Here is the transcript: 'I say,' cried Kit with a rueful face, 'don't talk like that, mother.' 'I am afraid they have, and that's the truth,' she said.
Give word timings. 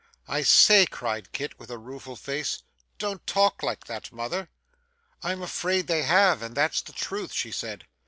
'I 0.27 0.41
say,' 0.41 0.87
cried 0.87 1.31
Kit 1.31 1.59
with 1.59 1.69
a 1.69 1.77
rueful 1.77 2.15
face, 2.15 2.63
'don't 2.97 3.27
talk 3.27 3.61
like 3.61 3.85
that, 3.85 4.11
mother.' 4.11 4.49
'I 5.21 5.31
am 5.31 5.41
afraid 5.43 5.85
they 5.85 6.01
have, 6.01 6.41
and 6.41 6.55
that's 6.57 6.81
the 6.81 6.91
truth,' 6.93 7.33
she 7.33 7.51
said. 7.51 7.85